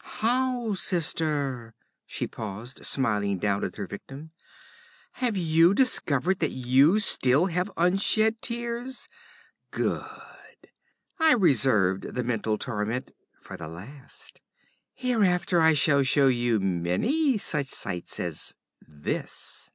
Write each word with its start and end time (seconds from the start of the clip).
'How, 0.00 0.72
sister!' 0.74 1.72
She 2.04 2.26
paused, 2.26 2.84
smiling 2.84 3.38
down 3.38 3.62
at 3.62 3.76
her 3.76 3.86
victim. 3.86 4.32
'Have 5.12 5.36
you 5.36 5.72
discovered 5.72 6.40
that 6.40 6.50
you 6.50 6.98
still 6.98 7.46
have 7.46 7.70
unshed 7.76 8.42
tears? 8.42 9.08
Good! 9.70 10.72
I 11.20 11.34
reserved 11.34 12.12
the 12.16 12.24
mental 12.24 12.58
torment 12.58 13.12
for 13.40 13.56
the 13.56 13.68
last. 13.68 14.40
Hereafter 14.94 15.60
I 15.60 15.74
shall 15.74 16.02
show 16.02 16.26
you 16.26 16.58
many 16.58 17.38
such 17.38 17.68
sights 17.68 18.18
as 18.18 18.56
this!' 18.80 19.70